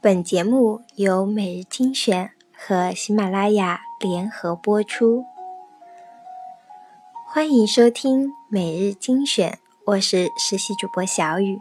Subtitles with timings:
[0.00, 5.24] 本节目由每日精选和喜马拉雅联合播出，
[7.26, 11.60] 欢迎收听每日精选，我是实习主播小雨。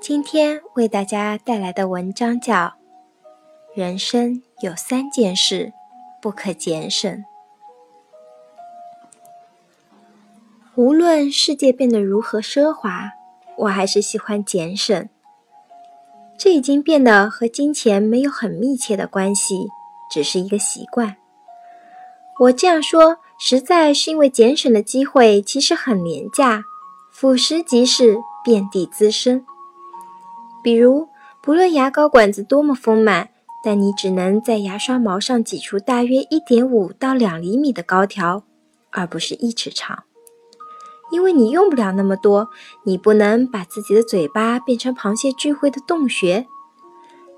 [0.00, 2.54] 今天为大家带来的文章叫
[3.74, 5.72] 《人生有三件事
[6.22, 7.12] 不可减省》。
[10.76, 13.10] 无论世界变得如何奢华，
[13.56, 15.08] 我还是喜欢减省。
[16.38, 19.66] 这已经变得和金钱没有很密切的关系，
[20.08, 21.16] 只是一个习惯。
[22.38, 26.62] 我这样说，实在是因为减省的机会其实很廉价，
[27.10, 29.44] 腐蚀即是遍地滋生。
[30.62, 31.08] 比如，
[31.42, 33.30] 不论牙膏管子多么丰满，
[33.64, 38.44] 但你只能在牙刷毛上挤出大约一点五到两厘米的膏条，
[38.90, 40.04] 而不是一尺长。
[41.10, 42.48] 因为你用不了那么多，
[42.82, 46.46] 你不能把自己的嘴巴变成螃蟹聚会的洞穴。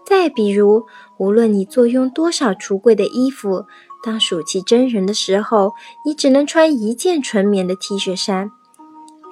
[0.04, 0.86] 再比如，
[1.18, 3.66] 无论你坐拥多少橱柜的衣服，
[4.02, 8.50] 当暑气真人的时候，你只能穿一件纯棉的 T 恤衫。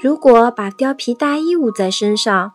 [0.01, 2.53] 如果把貂皮大衣捂在身上，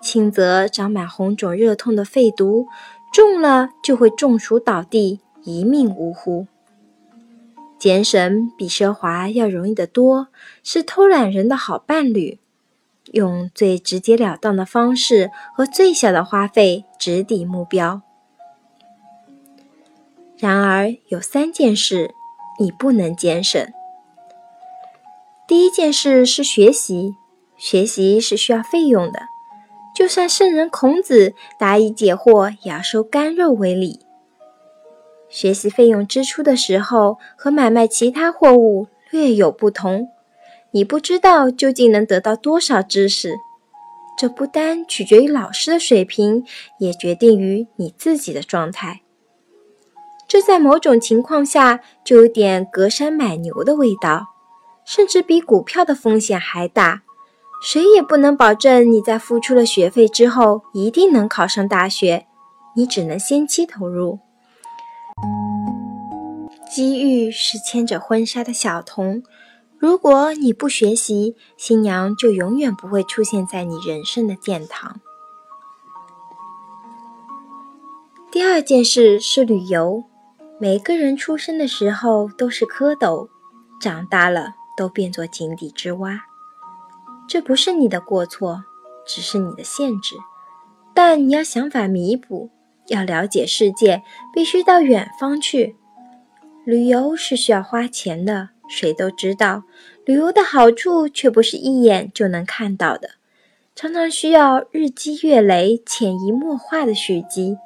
[0.00, 2.66] 轻则长满红肿热痛的肺毒，
[3.12, 6.46] 重了就会中暑倒地，一命呜呼。
[7.78, 10.28] 俭省比奢华要容易得多，
[10.62, 12.38] 是偷懒人的好伴侣。
[13.12, 18.02] 用最直截了当的方式和最小的花费直抵目标。
[20.38, 22.14] 然而，有三件事
[22.58, 23.64] 你不能俭省。
[25.46, 27.14] 第一件事是学习，
[27.56, 29.20] 学习是需要费用的，
[29.94, 34.05] 就算圣人孔子答疑解惑，也要收干肉为礼。
[35.36, 40.08] 学习费用支出的时候，和买卖其他货物略有不同。
[40.70, 43.34] 你不知道究竟能得到多少知识，
[44.18, 46.42] 这不单取决于老师的水平，
[46.78, 49.02] 也决定于你自己的状态。
[50.26, 54.28] 这在某种情况下就有点隔山买牛的味道，
[54.86, 57.02] 甚至比股票的风险还大。
[57.62, 62.26] 谁也不能保证你在付出了学费之后一定能考上大学，
[62.74, 64.20] 你只能先期投入。
[66.68, 69.22] 机遇是牵着婚纱的小童，
[69.78, 75.00] 如果你不学习，新娘就永远不会出现在你人生的殿堂。
[78.30, 80.04] 第二件事是旅游。
[80.58, 83.28] 每个人出生的时候都是蝌蚪，
[83.80, 86.22] 长大了都变作井底之蛙。
[87.28, 88.64] 这不是你的过错，
[89.06, 90.16] 只是你的限制。
[90.94, 92.50] 但你要想法弥补。
[92.88, 94.02] 要了解世界，
[94.32, 95.76] 必须到远方去。
[96.66, 99.62] 旅游是需要花钱的，谁都知道。
[100.04, 103.10] 旅游的好处却不是一眼就能看到的，
[103.76, 107.56] 常常需要日积月累、潜移默化的蓄积。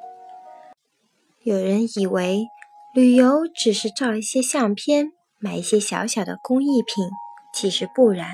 [1.42, 2.46] 有人以为
[2.92, 7.08] 旅游只是照一些相片，买一些小小的工艺品，
[7.54, 8.32] 其实不然。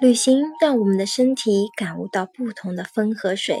[0.00, 3.58] 旅行让我们的身体感悟到不同的风和水，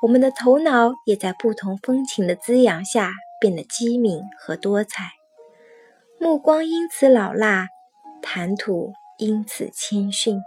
[0.00, 3.12] 我们的头脑也在不同风情的滋养下。
[3.40, 5.12] 变得机敏和多彩，
[6.20, 7.68] 目光因此老辣，
[8.20, 10.38] 谈吐因此谦逊。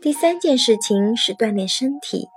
[0.00, 2.28] 第三件事情是锻炼身体。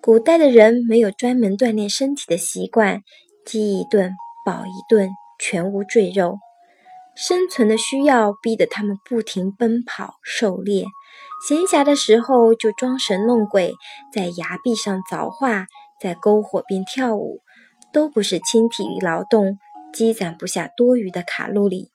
[0.00, 3.02] 古代的人没有专门锻炼身体的习惯，
[3.44, 4.14] 饥一顿
[4.44, 6.38] 饱一顿，全无赘肉。
[7.16, 10.84] 生存的需要逼得他们不停奔跑狩猎，
[11.48, 13.72] 闲暇的时候就装神弄鬼，
[14.12, 15.66] 在崖壁上凿画。
[16.00, 17.40] 在篝火边跳舞，
[17.92, 19.58] 都不是轻体力劳动，
[19.92, 21.90] 积攒不下多余的卡路里。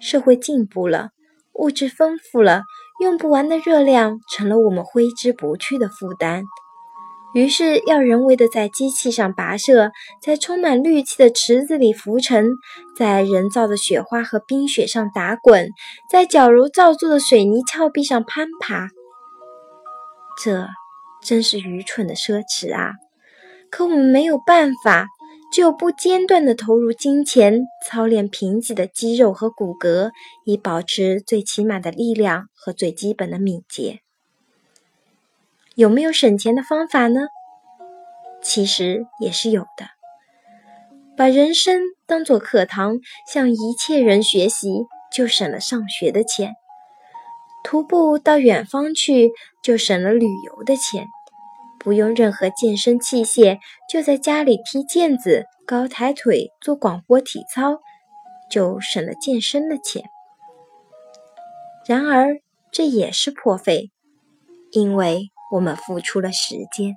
[0.00, 1.10] 社会进步了，
[1.54, 2.62] 物质丰富了，
[3.00, 6.44] 用不完的热量成了我们挥之不去的负担。
[7.34, 12.50] 于是要人为的在机器上跋涉，在充满氯气的池子里浮沉，
[12.94, 15.70] 在人造的雪花和冰雪上打滚，
[16.10, 18.88] 在矫揉造作的水泥峭壁上攀爬。
[20.44, 20.66] 这。
[21.22, 22.92] 真是愚蠢的奢侈啊！
[23.70, 25.06] 可我们没有办法，
[25.52, 30.10] 只有不间断地投入金钱，操练贫瘠的肌肉和骨骼，
[30.44, 34.00] 以保持最起码的力量和最基本的敏捷。
[35.74, 37.22] 有没有省钱的方法呢？
[38.42, 39.86] 其实也是有的。
[41.16, 44.68] 把人生当作课堂，向一切人学习，
[45.12, 46.54] 就省了上学的钱。
[47.64, 49.30] 徒步到远方去，
[49.62, 51.04] 就省了旅游的钱；
[51.78, 57.80] 不用任何健身器械，就在家里踢毽子、高抬腿、做广播体操，
[58.50, 60.04] 就省了健身的钱。
[61.86, 63.90] 然而，这也是破费，
[64.72, 66.96] 因为我们付出了时间。